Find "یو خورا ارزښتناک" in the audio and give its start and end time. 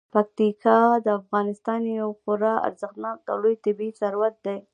1.99-3.17